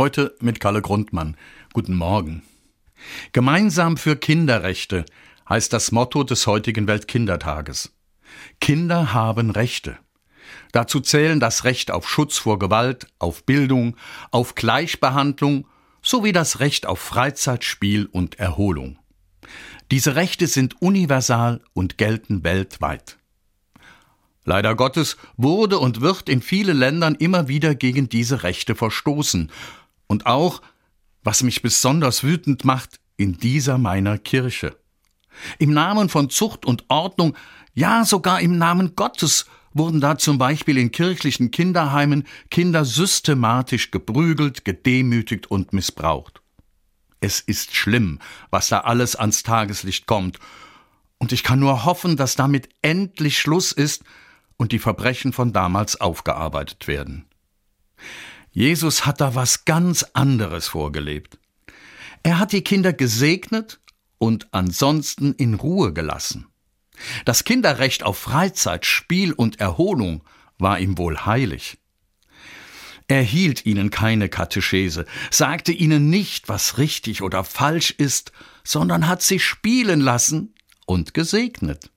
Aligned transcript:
Heute 0.00 0.34
mit 0.40 0.60
Kalle 0.60 0.80
Grundmann. 0.80 1.36
Guten 1.74 1.94
Morgen. 1.94 2.42
Gemeinsam 3.32 3.98
für 3.98 4.16
Kinderrechte 4.16 5.04
heißt 5.46 5.74
das 5.74 5.92
Motto 5.92 6.24
des 6.24 6.46
heutigen 6.46 6.86
Weltkindertages. 6.86 7.92
Kinder 8.62 9.12
haben 9.12 9.50
Rechte. 9.50 9.98
Dazu 10.72 11.00
zählen 11.00 11.38
das 11.38 11.64
Recht 11.64 11.90
auf 11.90 12.08
Schutz 12.08 12.38
vor 12.38 12.58
Gewalt, 12.58 13.08
auf 13.18 13.44
Bildung, 13.44 13.94
auf 14.30 14.54
Gleichbehandlung 14.54 15.66
sowie 16.00 16.32
das 16.32 16.60
Recht 16.60 16.86
auf 16.86 16.98
Freizeit, 16.98 17.62
Spiel 17.62 18.06
und 18.06 18.38
Erholung. 18.38 18.98
Diese 19.90 20.16
Rechte 20.16 20.46
sind 20.46 20.80
universal 20.80 21.60
und 21.74 21.98
gelten 21.98 22.42
weltweit. 22.42 23.18
Leider 24.44 24.74
Gottes 24.74 25.18
wurde 25.36 25.78
und 25.78 26.00
wird 26.00 26.28
in 26.28 26.40
vielen 26.40 26.78
Ländern 26.78 27.14
immer 27.14 27.48
wieder 27.48 27.74
gegen 27.74 28.08
diese 28.08 28.42
Rechte 28.42 28.74
verstoßen. 28.74 29.52
Und 30.10 30.26
auch, 30.26 30.60
was 31.22 31.44
mich 31.44 31.62
besonders 31.62 32.24
wütend 32.24 32.64
macht, 32.64 32.98
in 33.16 33.38
dieser 33.38 33.78
meiner 33.78 34.18
Kirche. 34.18 34.76
Im 35.60 35.72
Namen 35.72 36.08
von 36.08 36.30
Zucht 36.30 36.66
und 36.66 36.84
Ordnung, 36.88 37.36
ja 37.74 38.04
sogar 38.04 38.40
im 38.40 38.58
Namen 38.58 38.96
Gottes, 38.96 39.46
wurden 39.72 40.00
da 40.00 40.18
zum 40.18 40.36
Beispiel 40.36 40.78
in 40.78 40.90
kirchlichen 40.90 41.52
Kinderheimen 41.52 42.26
Kinder 42.50 42.84
systematisch 42.84 43.92
geprügelt, 43.92 44.64
gedemütigt 44.64 45.48
und 45.48 45.72
missbraucht. 45.72 46.42
Es 47.20 47.38
ist 47.38 47.76
schlimm, 47.76 48.18
was 48.50 48.68
da 48.68 48.80
alles 48.80 49.14
ans 49.14 49.44
Tageslicht 49.44 50.06
kommt, 50.06 50.40
und 51.18 51.30
ich 51.30 51.44
kann 51.44 51.60
nur 51.60 51.84
hoffen, 51.84 52.16
dass 52.16 52.34
damit 52.34 52.68
endlich 52.82 53.38
Schluss 53.38 53.70
ist 53.70 54.02
und 54.56 54.72
die 54.72 54.80
Verbrechen 54.80 55.32
von 55.32 55.52
damals 55.52 56.00
aufgearbeitet 56.00 56.88
werden. 56.88 57.26
Jesus 58.52 59.06
hat 59.06 59.20
da 59.20 59.34
was 59.34 59.64
ganz 59.64 60.04
anderes 60.12 60.68
vorgelebt. 60.68 61.38
Er 62.22 62.38
hat 62.38 62.52
die 62.52 62.62
Kinder 62.62 62.92
gesegnet 62.92 63.80
und 64.18 64.48
ansonsten 64.52 65.32
in 65.34 65.54
Ruhe 65.54 65.92
gelassen. 65.92 66.46
Das 67.24 67.44
Kinderrecht 67.44 68.02
auf 68.02 68.18
Freizeit, 68.18 68.84
Spiel 68.84 69.32
und 69.32 69.60
Erholung 69.60 70.22
war 70.58 70.78
ihm 70.78 70.98
wohl 70.98 71.24
heilig. 71.24 71.78
Er 73.08 73.22
hielt 73.22 73.66
ihnen 73.66 73.90
keine 73.90 74.28
Katechese, 74.28 75.04
sagte 75.30 75.72
ihnen 75.72 76.10
nicht, 76.10 76.48
was 76.48 76.78
richtig 76.78 77.22
oder 77.22 77.42
falsch 77.42 77.90
ist, 77.90 78.30
sondern 78.62 79.08
hat 79.08 79.22
sie 79.22 79.40
spielen 79.40 80.00
lassen 80.00 80.54
und 80.86 81.14
gesegnet. 81.14 81.90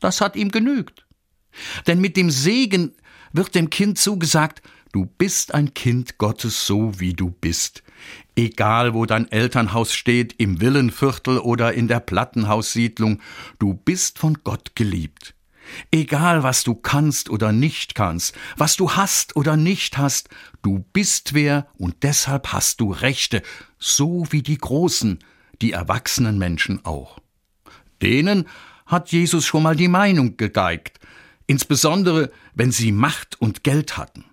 Das 0.00 0.20
hat 0.20 0.36
ihm 0.36 0.50
genügt. 0.50 1.06
Denn 1.86 2.00
mit 2.00 2.16
dem 2.16 2.30
Segen 2.30 2.92
wird 3.32 3.54
dem 3.54 3.70
Kind 3.70 3.98
zugesagt, 3.98 4.62
du 4.92 5.06
bist 5.06 5.54
ein 5.54 5.74
Kind 5.74 6.18
Gottes 6.18 6.66
so 6.66 6.98
wie 6.98 7.14
du 7.14 7.30
bist. 7.30 7.82
Egal 8.36 8.94
wo 8.94 9.06
dein 9.06 9.30
Elternhaus 9.30 9.92
steht, 9.92 10.34
im 10.38 10.60
Villenviertel 10.60 11.38
oder 11.38 11.74
in 11.74 11.88
der 11.88 12.00
Plattenhaussiedlung, 12.00 13.20
du 13.58 13.74
bist 13.74 14.18
von 14.18 14.38
Gott 14.44 14.74
geliebt. 14.74 15.34
Egal 15.90 16.42
was 16.42 16.64
du 16.64 16.74
kannst 16.74 17.30
oder 17.30 17.52
nicht 17.52 17.94
kannst, 17.94 18.34
was 18.56 18.76
du 18.76 18.92
hast 18.92 19.36
oder 19.36 19.56
nicht 19.56 19.98
hast, 19.98 20.28
du 20.62 20.84
bist 20.92 21.34
wer 21.34 21.68
und 21.76 22.02
deshalb 22.02 22.52
hast 22.52 22.80
du 22.80 22.92
Rechte, 22.92 23.42
so 23.78 24.26
wie 24.30 24.42
die 24.42 24.58
Großen, 24.58 25.18
die 25.62 25.72
erwachsenen 25.72 26.38
Menschen 26.38 26.84
auch. 26.84 27.18
Denen 28.02 28.48
hat 28.86 29.12
Jesus 29.12 29.46
schon 29.46 29.62
mal 29.62 29.76
die 29.76 29.88
Meinung 29.88 30.36
gegeigt, 30.36 30.98
insbesondere 31.50 32.30
wenn 32.54 32.70
sie 32.70 32.92
Macht 32.92 33.40
und 33.40 33.64
Geld 33.64 33.96
hatten. 33.96 34.24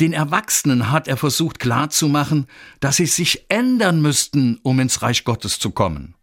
Den 0.00 0.12
Erwachsenen 0.12 0.90
hat 0.90 1.06
er 1.06 1.16
versucht 1.16 1.60
klarzumachen, 1.60 2.48
dass 2.80 2.96
sie 2.96 3.06
sich 3.06 3.46
ändern 3.48 4.02
müssten, 4.02 4.58
um 4.64 4.80
ins 4.80 5.02
Reich 5.02 5.22
Gottes 5.22 5.60
zu 5.60 5.70
kommen. 5.70 6.16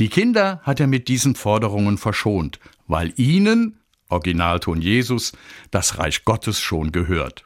Die 0.00 0.08
Kinder 0.08 0.60
hat 0.64 0.80
er 0.80 0.88
mit 0.88 1.06
diesen 1.06 1.36
Forderungen 1.36 1.98
verschont, 1.98 2.58
weil 2.88 3.14
ihnen, 3.16 3.78
Originalton 4.08 4.82
Jesus, 4.82 5.34
das 5.70 5.98
Reich 5.98 6.24
Gottes 6.24 6.58
schon 6.58 6.90
gehört. 6.90 7.44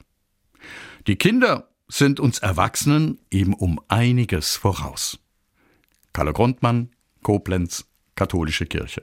Die 1.06 1.16
Kinder 1.16 1.69
sind 1.88 2.21
uns 2.21 2.38
Erwachsenen 2.38 3.21
eben 3.31 3.53
um 3.53 3.81
einiges 3.88 4.56
voraus. 4.56 5.19
Kalle 6.15 6.32
Grundmann, 6.32 6.93
Koblenz, 7.22 7.84
Katholische 8.15 8.65
Kirche. 8.65 8.93